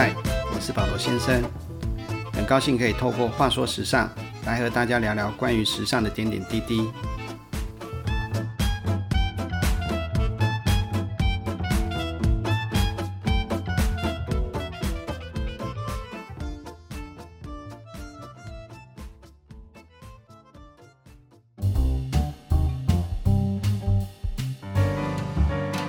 [0.00, 0.14] 嗨，
[0.54, 1.42] 我是保罗先生，
[2.32, 4.06] 很高兴可以透过《话说时尚》
[4.46, 6.88] 来和大家聊聊关于时尚的点点滴滴。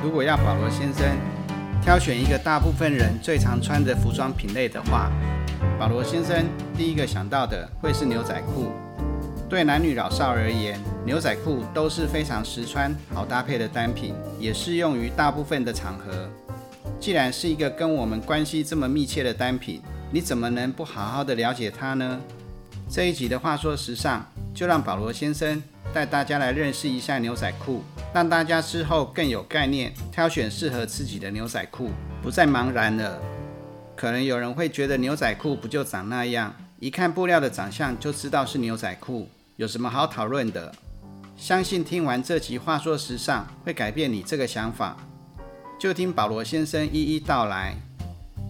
[0.01, 1.15] 如果要保罗先生
[1.89, 5.09] 挑选一个大部分人最常穿的服装品类的话，
[5.79, 6.45] 保罗先生
[6.77, 8.71] 第一个想到的会是牛仔裤。
[9.49, 16.29] 对男女老少而言，牛仔裤都是非常实穿、好搭配的单品，也适用于大部分的场合。
[16.99, 19.81] 既然是一个跟我们关系这么密切的单品，
[20.11, 22.21] 你怎么能不好好的了解它呢？
[22.87, 25.59] 这一集的话说时尚，就让保罗先生
[25.91, 27.81] 带大家来认识一下牛仔裤。
[28.13, 31.91] 让大家之后更有概念，挑选适合自己的牛仔裤，
[32.23, 33.21] 不再茫然了。
[33.95, 40.73] 可能有人会觉得牛仔裤不就长那样，一看布料的长相就知道是牛仔裤，有什么好讨论的？
[41.37, 44.97] 相信听完这集话说时尚会改变你这个想法。
[45.79, 47.75] 就听保罗先生一一道来。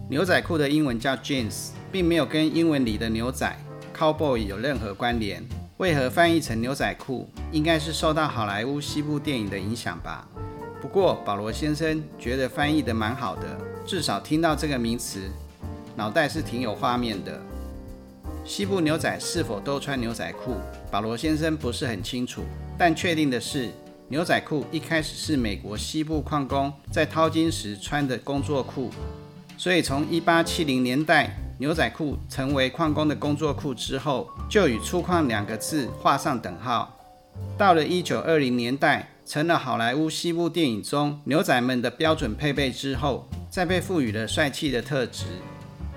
[0.08, 3.54] 牛仔裤的英文叫 jeans，并没有跟英文里的牛仔
[3.96, 5.46] cowboy 有任何关联。
[5.80, 7.26] 为何翻译成牛仔裤？
[7.50, 10.28] 应该是受到好莱坞西部电影的影响吧。
[10.78, 15.20] 不过保罗先生觉得翻译的蛮好的，至少听到这个名词，
[15.96, 17.40] 脑袋是挺有画面的。
[18.44, 20.56] 西部牛仔是否都穿牛仔裤？
[20.90, 22.42] 保罗先生不是很清楚，
[22.76, 23.70] 但确定的是，
[24.08, 28.90] 牛仔裤一开始是美国西部矿工在淘金时穿的工作裤，
[29.56, 31.39] 所以从一八七零年代。
[31.60, 36.98] 牛仔裤成为矿工的工作裤之后，就与粗犷两个字画上等号。
[37.58, 45.26] 到了一九二零年代，成了好莱坞西部电影中牛仔们的标准配备之后，再被赋予了帅气的特质。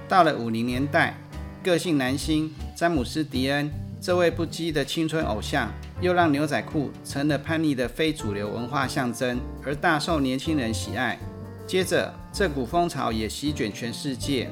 [0.10, 1.16] 到了五零年代，
[1.64, 3.72] 个性男星詹姆斯·迪恩
[4.02, 5.72] 这位不羁的青春偶像，
[6.02, 11.18] 又让牛仔裤成了叛逆的非主流文化象征，而大受年轻人喜爱。
[11.66, 14.50] 接着，这股风潮也席卷全世界。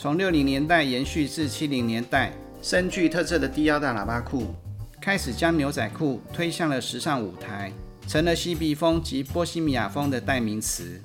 [0.00, 2.32] 从六零年代延续至七零年代，
[2.62, 4.54] 深具特色的低腰大喇叭裤
[5.00, 7.72] 开始将牛仔裤推向了时尚舞台，
[8.06, 11.00] 成了嬉皮风及波西米亚风的代名词。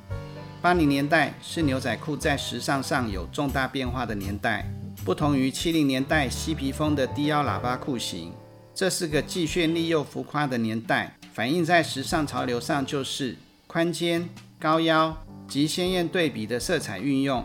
[0.61, 4.71] 八零年代是牛仔裤在时尚上有重大变化的年代，
[5.03, 8.31] 不同于七零年代嬉皮风的低腰喇叭裤型，
[8.75, 11.15] 这是个既绚丽又浮夸的年代。
[11.33, 14.29] 反映在时尚潮流上就是宽肩、
[14.59, 15.17] 高腰
[15.47, 17.43] 及鲜艳对比的色彩运用。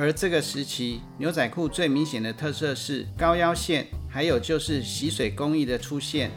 [0.00, 6.30] 而这个时期，牛仔裤最明显的特色是高腰线，还有就是洗水工艺的出现。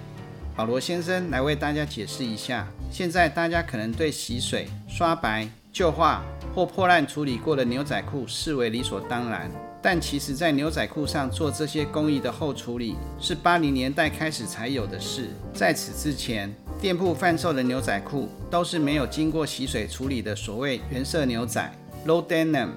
[0.56, 2.68] 保罗先生来为大家解释一下。
[2.92, 6.24] 现在大家可能对洗水、刷白、旧化
[6.56, 9.48] 或破烂处理过的牛仔裤视为理所当然，
[9.80, 15.30] 但其实，在牛仔裤上做这些工艺的后处理，是八零年代开始才有的事。
[15.54, 16.52] 在此之前，
[16.82, 21.72] 店铺贩售的牛仔裤都是没有经过洗水处理的所谓原色牛仔
[22.08, 22.70] （low denim）。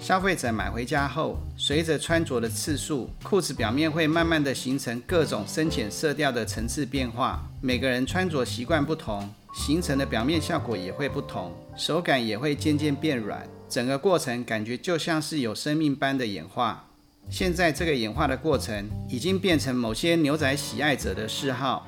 [0.00, 7.46] 消费者买回家后，随着穿着的次数，裤子表面会慢慢的形成各种深浅色调的层次变化。
[7.60, 13.46] 每个人穿着习惯不同，形成的表面效果也会不同，手感也会渐渐变软。
[13.68, 16.86] 整个过程感觉就像是有生命般的演化。
[17.28, 21.86] 现在这个演化的过程已经变成某些牛仔喜爱者的嗜好，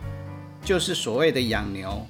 [0.62, 2.06] 就是所谓的养牛。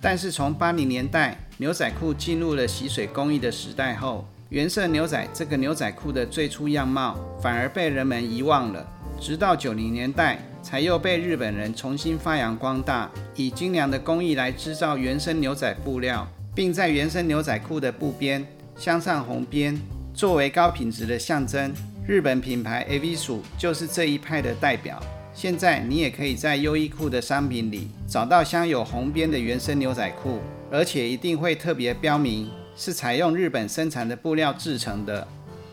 [0.00, 8.84] 但是从八零年代牛仔裤进入了洗水工艺的时代后，原色牛仔这个牛仔裤的最初样貌反而被人们遗忘了，
[9.20, 18.44] 直到九零年代才又被日本人重新发扬光大，以精良的工艺来制造原生牛仔布料，并在原生牛仔裤的布边
[18.74, 19.78] 镶上红边，
[20.12, 21.72] 作为高品质的象征。
[22.04, 25.00] 日本品牌 AV 鼠就是这一派的代表。
[25.32, 30.40] 现在你也可以在优衣库的商品里找到镶有红边的原生牛仔裤，
[30.72, 32.50] 而且一定会特别标明。
[32.80, 35.28] 是采用日本生产的布料制成的。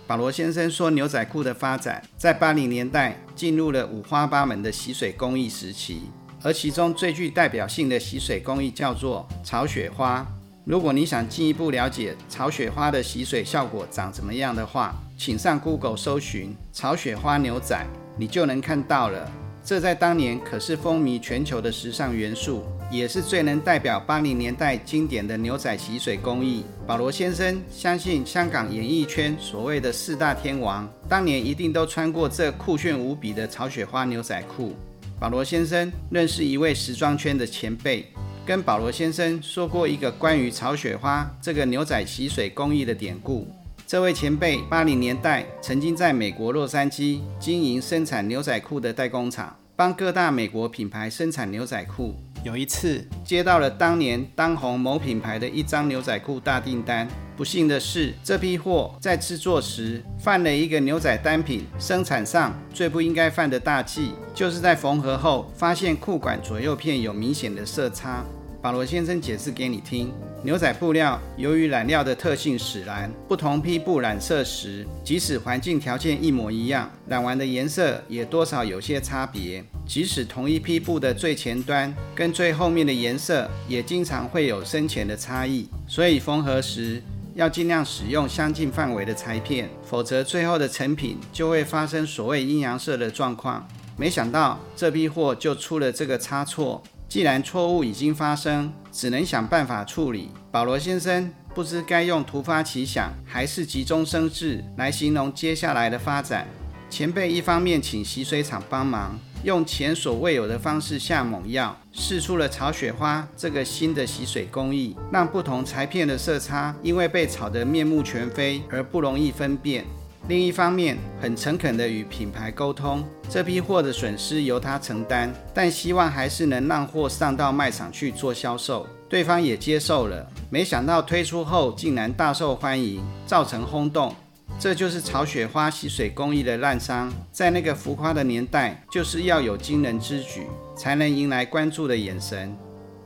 [0.06, 6.02] 保罗先生说，牛仔裤的发展在八零年代进入了五花八门的洗水工艺时期，
[6.44, 10.28] 而其中最具代表性的洗水工艺叫做草雪花。
[10.66, 17.82] 如果你想进一步了解草雪花的洗水效果长怎么样的话，请上 Google 搜寻草雪花牛仔，
[18.18, 19.32] 你就能看到了。
[19.64, 22.66] 这在当年可是风靡全球的时尚元素。
[22.90, 26.64] 也是最能代表八零年代经典的牛仔洗水工艺。
[26.86, 34.74] 保罗先生相信，香港演艺圈所谓的四大天王，当年一定都穿过这酷炫无比的草雪花牛仔裤。
[35.20, 38.06] 保罗先生认识一位时装圈的前辈，
[38.46, 43.48] 跟保罗先生说过一个关于草雪花这个牛仔洗水工艺的典故。
[43.86, 52.14] 这位前辈八零年代曾经在美国洛杉矶经营生产牛仔裤的代工厂，帮各大美国品牌生产牛仔裤。
[52.44, 68.24] 有一次接到了当年当红某品牌的一张牛仔裤大订单，不幸的是，这批货在制作时犯了一个牛仔单品生产上最不应该犯的大忌，就是在缝合后发现裤管左右片有明显的色差。
[68.62, 70.12] 保罗先生解释给你听。
[70.44, 79.64] 牛仔布料由于染料的特性使然，不同批布染色时，即使环境条件一模一样，染完的颜色也多少有些差别。
[79.86, 85.68] 即使同一批布的最前端跟最后面的颜色，也经常会有深浅的差异。
[85.88, 87.02] 所以缝合时
[87.36, 93.66] 要尽量使用相近范围的裁片，否则最后的成品就会发生所谓阴阳色的状况。
[93.96, 96.84] 没想到这批货就出了这个差错。
[97.10, 100.30] 既然错误已经发生，只能想办法处理。
[100.52, 106.46] 保罗先生不知该用突发奇想还是急中生智来形容接下来的发展。
[106.90, 119.86] 前辈一方面请洗水厂帮忙，用前所未有的方式下猛药，试出了炒雪花这个新的洗水工艺，让不同裁片的色差因为被炒得面目全非而不容易分辨。
[120.28, 128.86] 另一方面，很诚恳地与品牌沟通，这批货的损失由他承担，但希望还是能让货上到卖场去做销售。
[129.08, 130.30] 对方也接受了。
[130.50, 134.14] 没想到推出后竟然大受欢迎，造成轰动。
[134.60, 140.42] 这就是炒雪花洗水工艺的滥觞，在那个浮夸的年代，就是要有惊人之举，
[140.76, 142.54] 才能迎来关注的眼神。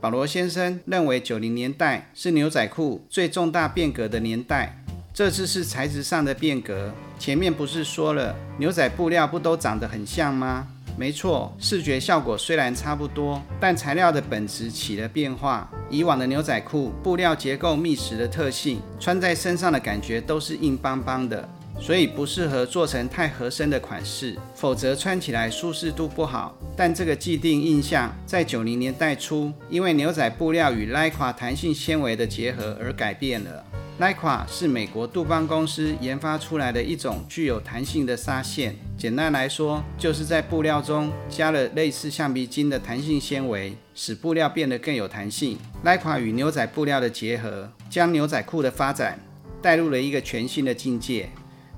[0.00, 4.76] 保罗先生认为，九零年代是牛仔裤最重大变革的年代。
[5.14, 6.90] 这次是材质上的变革。
[7.22, 10.66] 前面不是说了，牛仔布料不都长得很像吗？
[10.98, 15.70] 没错，视觉效果虽然差不多，但材料的本质起了变化。
[15.88, 21.48] 以往的牛仔裤布料结构密实的特性，穿在身上的感觉都是硬邦邦的，
[21.80, 26.58] 所以不适合做成太合身的款式，否则穿起来舒适度不好。
[26.76, 33.64] 但这个既定印象在九零年代初，因为牛仔布料与莱卡弹性纤维的结合而改变了。
[34.02, 38.74] Lycra 是美国杜邦公司研发出来的一种具有弹性的纱线。
[38.98, 45.56] 简单来说，就是在布料中加了类似橡皮筋的弹性纤维，使布料变得更有弹性。
[45.84, 49.20] Lycra 与牛仔布料的结合，将牛仔裤的发展
[49.62, 51.28] 带入了一个全新的境界。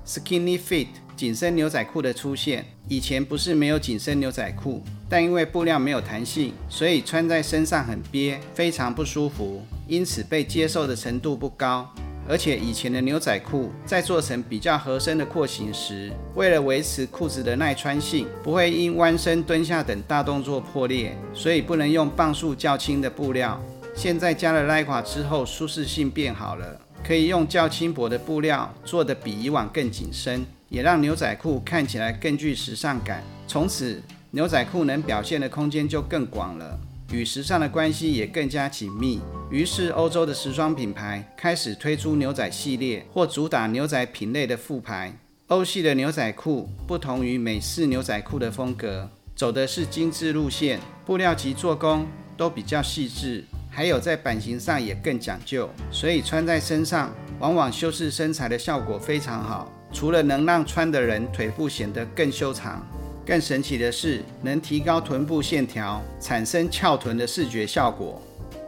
[0.03, 11.87] Skinny Fit 紧身牛仔裤的出现，以前不是没有紧身牛仔裤，但因为布料没有弹性，所以穿在身上很憋，非常不舒服，因此被接受的程度不高。
[12.27, 23.61] 而且以前的牛仔裤在做成比较合身的廓形时，为了维持裤子的耐穿性，不会因弯身、蹲下等大动作破裂，所以不能用磅数较轻的布料。
[23.95, 33.23] 现在加了拉垮之后，舒适性变好了，可以用较轻薄的布料做的比以往更紧身，也让牛仔裤看起来更具时尚感。
[33.47, 34.01] 从此，
[34.31, 36.79] 牛仔裤能表现的空间就更广了。
[37.11, 45.17] 与时尚的关系也更加紧密，于是欧洲的时装品牌开始推出牛仔系列或主打牛仔品类的副牌。
[45.47, 59.71] 欧系的牛仔裤不同于美式牛仔裤的风格，走的是精致路线，布料及做工都比较细致，还有在版型上也更讲究，所以穿在身上往往修饰身材的效果非常好。
[59.93, 62.85] 除了能让穿的人腿部显得更修长。
[63.25, 68.21] 更神奇的是，能提高臀部线条，产生翘臀的视觉效果。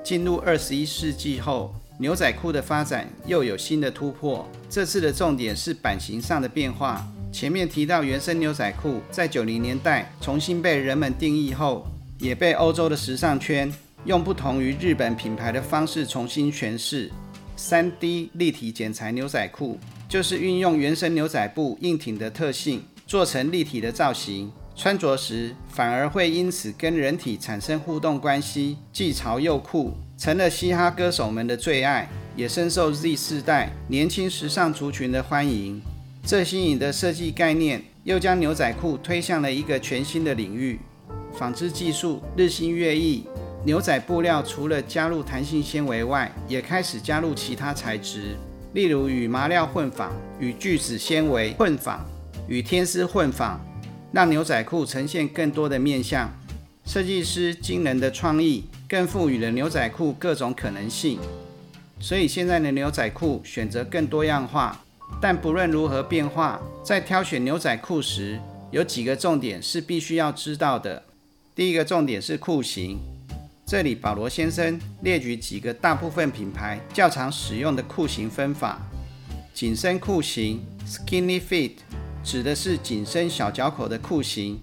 [0.04, 4.50] 进入二十一世纪后，牛仔裤的发展又有新的突破。
[4.68, 7.06] 这次的重点是版型上的变化。
[7.32, 11.86] 前面提到原生牛仔裤在九零年代重新被人们定义后，
[12.18, 13.72] 也被欧洲的时尚圈
[14.06, 17.12] 用不同于日本品牌的方式重新诠释。
[17.56, 19.78] 三 D 立体剪裁牛仔裤
[20.10, 22.84] 就是运用原生牛仔布硬挺的特性。
[23.08, 35.82] 做成立体的造型，穿着时反而会因此跟人体产生互动关系，既潮又酷，成了嘻哈歌手们的最爱，也深受 Z 世代年轻时尚族群的欢迎。
[36.26, 40.78] 这新颖的设计概念，又将牛仔裤推向了一个全新的领域。
[41.34, 43.24] 纺织技术日新月异，
[43.64, 48.36] 牛仔布料除了加入弹性纤维外，也开始加入其他材质，
[48.74, 50.12] 例如与麻料混纺、
[50.42, 52.06] 与聚酯纤维混纺。
[52.48, 53.60] 与天丝混纺，
[54.12, 56.32] 让牛仔裤呈现更多的面相。
[56.86, 61.20] 设计师惊人的创意，更赋予了牛仔裤各种可能性。
[62.00, 64.84] 所以现在的牛仔裤选择更多样化。
[65.22, 68.40] 但不论如何变化，在挑选牛仔裤时，
[68.72, 71.04] 有几个重点是必须要知道的。
[71.56, 73.00] 第一个重点是裤型。
[73.66, 78.82] 这里保罗先生列举几个大部分品牌较常使用的裤型分法。
[79.54, 81.72] 紧身裤型 （skinny fit）
[82.28, 84.60] 指的是紧身小脚口的裤型，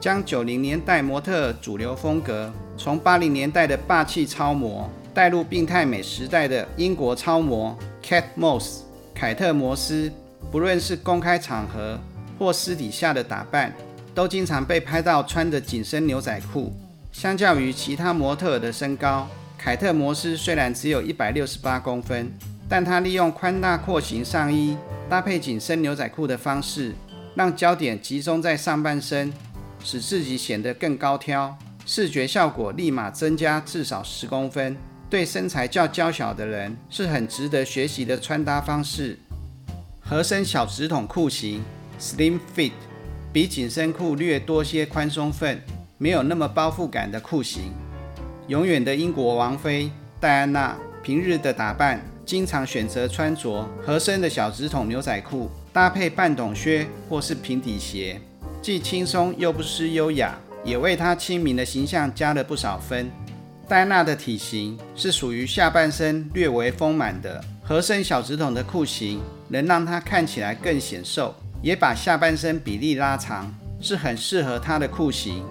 [0.00, 8.80] 将九零年代模特主流风格从八零年代的霸气超模带入病态美时代的英国超模 Kate Moss（
[9.14, 10.10] 凯特·摩斯）。
[10.50, 11.96] 不论是公开场合
[12.36, 13.72] 或私底下的打扮，
[14.12, 16.72] 都经常被拍到穿着紧身牛仔裤。
[17.12, 22.32] 相较于其他模特的身高，凯特·摩斯虽然只有一百六十八公分，
[22.68, 24.76] 但她利用宽大廓形上衣
[25.10, 26.94] 搭配紧身牛仔裤的方式，
[27.34, 29.32] 让焦点集中在上半身，
[29.82, 34.76] 使自己显得更高挑，视觉效果立马增加至少十公分。
[35.10, 39.18] 对身材较娇小的人是很值得学习的穿搭方式。
[39.98, 41.60] 合身小直筒裤型
[42.00, 42.70] （Slim Fit）
[43.32, 45.60] 比紧身裤略多些宽松份，
[45.98, 47.72] 没有那么包覆感的裤型。
[48.46, 49.90] 永远的英国王妃
[50.20, 58.20] 戴安娜平日的打扮，经常选择穿着合身的小直筒牛仔裤，搭配半筒靴或是平底鞋，
[58.62, 63.10] 既轻松又不失优雅，也为她亲民的形象加了不少分。
[63.66, 75.44] 戴娜的体型是属于下半身略为丰满的，合身小直筒的裤型能让她看起来更显瘦，也把下半身比例拉长，是很适合她的裤型。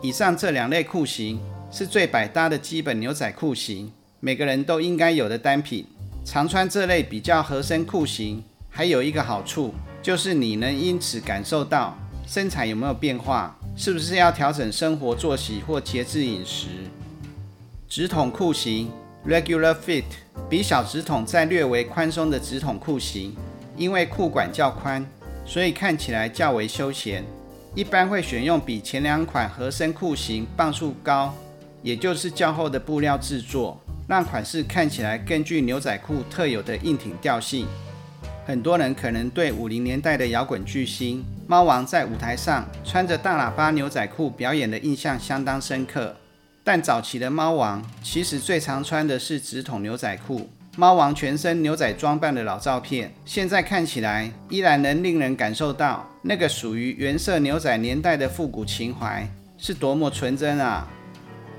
[0.00, 5.84] 以上这两类裤型是最百搭的基本牛仔裤型，每个人都应该有的单品。
[6.26, 16.66] 常穿这类比较合身裤型，还有一个好处就是你能因此感受到身材有没有变化，是不是要调整生活作息或节制饮食。
[17.88, 18.90] 直筒裤型
[19.24, 20.02] （Regular Fit）
[20.50, 23.32] 比小直筒再略为宽松的直筒裤型，
[23.76, 25.06] 因为裤管较宽，
[25.44, 27.24] 所以看起来较为休闲。
[27.76, 31.32] 一般会选用比前两款合身裤型磅数高，
[31.82, 37.66] 也就是较厚的布料制作，让款式看起来更具牛仔裤特有的硬挺调性。
[38.46, 46.14] 很多人可能对五零年代的摇滚巨星猫王在舞台上穿着大喇叭牛仔裤表演的印象相当深刻。
[46.62, 50.48] 但早期的猫王其实最常穿的是直筒牛仔裤。
[50.76, 60.86] 猫王全身牛仔装扮的老照片，现在看起来依然能令人感受到那个属于原色牛仔年代的复古情怀是多么纯真啊！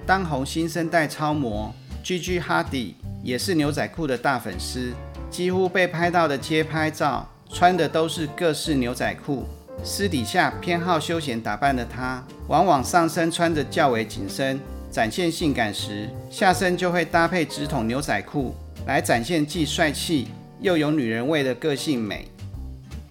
[0.05, 1.73] 当红新生代超模
[2.07, 4.93] Gigi Hadid 也是牛仔裤的大粉丝，
[5.29, 9.45] 几乎被拍到的街拍照穿的都是各式牛仔裤。
[9.83, 14.57] 私底下偏好休闲打扮的她，往往上身穿着较为紧身。
[14.89, 20.29] 展现性感时，下身就会搭配直筒牛仔裤，来展现既帅气
[20.61, 22.25] 又有女人味的个性美。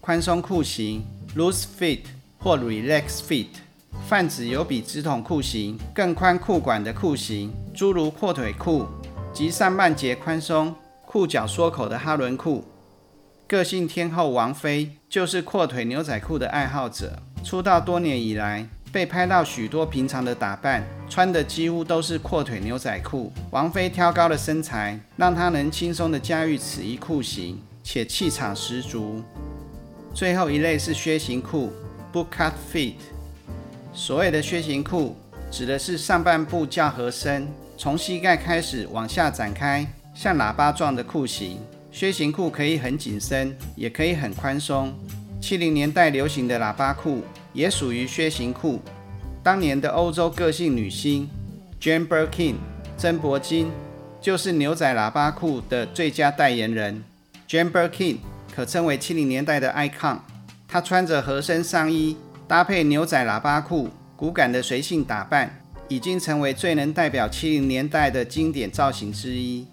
[0.00, 1.04] 宽松裤型
[1.36, 2.00] （Loose Fit）
[2.38, 3.48] 或 Relax Fit，
[4.08, 8.87] 泛指有比直筒裤型更宽裤管的裤型，诸如阔腿裤
[9.35, 12.64] 及上半截宽松、裤脚缩口的哈伦裤。
[13.47, 18.66] 个性天后王菲就是阔腿牛仔裤的爱好者，出道多年以来。
[18.92, 23.30] 被拍到许多平常的打扮，穿的几乎都是阔腿牛仔裤。
[23.50, 29.23] 王菲挑高的身材，让她能轻松地驾驭此一裤型，且气场十足。
[30.14, 31.71] 最后一类是靴型裤
[32.11, 32.95] （Bootcut Fit）。
[33.92, 35.14] 所谓的靴型裤，
[35.50, 41.59] 指的是上半部较合身，从膝盖开始往下展开，像喇叭状的裤型。
[41.90, 44.92] 靴型裤可以很紧身，也可以很宽松。
[45.40, 47.23] 七零年代流行的喇叭裤。
[47.56, 48.83] 也属于靴型裤。
[49.42, 51.26] 当年的欧洲个性女星
[51.80, 52.56] Jane Birkin
[52.99, 53.71] 珍伯金
[54.21, 57.02] 就是牛仔喇叭裤的最佳代言人。
[57.49, 58.18] Jane Birkin
[58.54, 60.18] 可称为七零年代的 icon。
[60.68, 69.66] 她穿着合身上衣，搭配牛仔喇叭裤，骨感的随性打扮，已经成为最能代表七零年代的经典造型之一。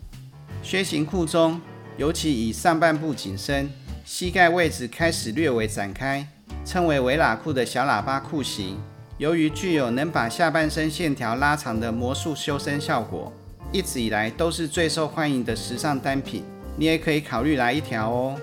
[0.62, 1.60] 靴型裤中，
[1.98, 3.70] 尤其以上半部紧身，
[4.06, 6.28] 膝盖位置开始略微展开。
[6.66, 8.78] 称为维喇裤的小喇叭裤型，
[9.18, 13.34] 由于具有能把下半身线条拉长的魔术修身效果，
[13.72, 16.44] 一直以来都是最受欢迎的时尚单品。
[16.78, 18.40] 你也可以考虑来一条哦。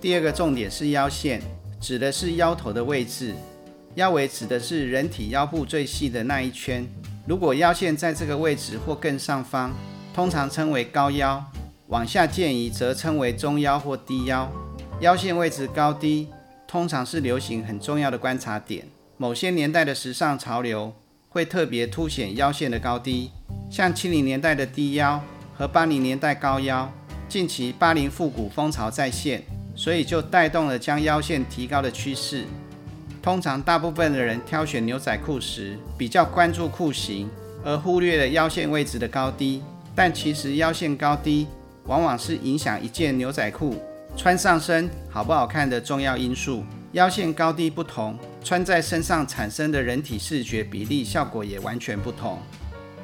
[0.00, 1.40] 第二个重点是腰线，
[1.80, 3.34] 指的是腰头的位置。
[3.94, 6.86] 腰围指的是人体腰部最细的那一圈。
[7.26, 9.72] 如果腰线在这个位置或更上方，
[10.14, 11.42] 通常称为高腰；
[11.88, 14.50] 往下渐移则称为中腰或低腰。
[15.00, 16.28] 腰线位置高低。
[16.66, 18.86] 通常是流行很重要的观察点。
[19.16, 20.94] 某些年代的时尚潮流
[21.28, 23.32] 会特别凸显腰线的高低，
[23.68, 25.20] 像七零年代的低腰
[25.52, 26.88] 和八零年代高腰。
[27.28, 29.42] 近期八零复古风潮再现，
[29.74, 32.44] 所以就带动了将腰线提高的趋势。
[33.22, 37.28] 通常大部分的人挑选牛仔裤时，比较关注裤型，
[37.62, 39.62] 而忽略了腰线位置的高低。
[39.94, 41.46] 但其实腰线高低
[41.84, 43.76] 往往是影响一件牛仔裤
[44.16, 52.38] 穿上身好不好看的重要因素，腰线高低不同，穿在身上产生的人体视觉比例效果也完全不同。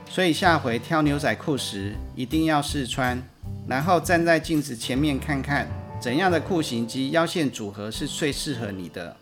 [0.09, 3.21] 所以下回挑牛仔裤时，一定要试穿，
[3.69, 5.69] 然后站在镜子前面看看
[6.01, 9.15] 怎样的裤型及腰线组合是最适合你的。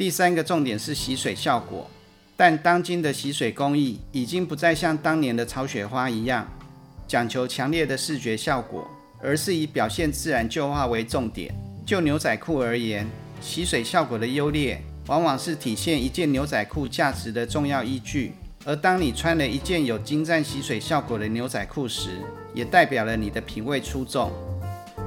[0.00, 1.86] 第三个重点是吸水效果，
[2.34, 6.50] 但当今的吸水工艺已经不再像当年的草雪花一样
[7.06, 8.90] 讲求强烈的视觉效果，
[9.20, 11.54] 而是以表现自然旧化为重点。
[11.84, 13.06] 就牛仔裤而言，
[13.42, 18.32] 吸水效果的优劣，往往是体现一件牛仔裤价值的重要依据。
[18.64, 22.12] 而当你穿了一件有精湛吸水效果的牛仔裤时，
[22.54, 24.32] 也代表了你的品味出众。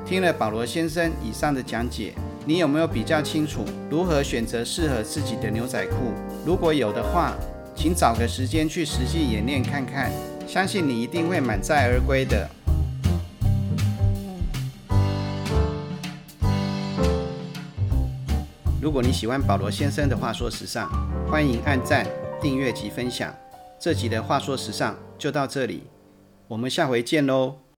[0.06, 2.14] 听了保罗先生以上的讲解，
[2.46, 6.14] 你有没有比较清楚如何选择适合自己的牛仔裤？
[6.46, 7.34] 如果有的话，
[7.74, 10.12] 请找个时间去实际演练看看，
[10.46, 12.50] 相信你一定会满载而归的。
[18.82, 20.90] 如果你喜欢保罗先生的话说时尚，
[21.32, 22.06] 欢迎按赞、
[22.42, 23.34] 订阅及分享。
[23.80, 25.84] 这集的话说时尚就到这里，
[26.50, 27.73] 我们下回见喽。